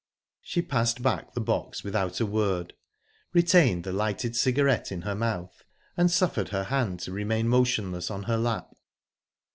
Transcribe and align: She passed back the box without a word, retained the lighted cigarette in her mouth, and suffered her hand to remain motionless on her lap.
She 0.41 0.63
passed 0.63 1.03
back 1.03 1.35
the 1.35 1.39
box 1.41 1.83
without 1.83 2.19
a 2.19 2.25
word, 2.25 2.73
retained 3.33 3.83
the 3.83 3.93
lighted 3.93 4.35
cigarette 4.35 4.91
in 4.91 5.03
her 5.03 5.13
mouth, 5.13 5.63
and 5.95 6.09
suffered 6.09 6.49
her 6.49 6.63
hand 6.63 6.99
to 7.01 7.11
remain 7.11 7.47
motionless 7.47 8.09
on 8.09 8.23
her 8.23 8.37
lap. 8.37 8.71